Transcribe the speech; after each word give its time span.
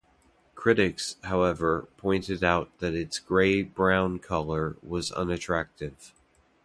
Critics, 0.55 1.17
however, 1.25 1.87
pointed 1.97 2.43
out 2.43 2.75
that 2.79 2.95
its 2.95 3.19
grey-brown 3.19 4.17
colour 4.17 4.75
was 4.81 5.11
unattractive. 5.11 6.15